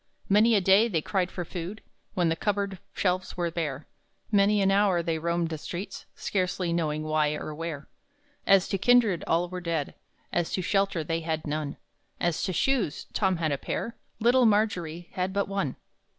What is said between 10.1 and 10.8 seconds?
As to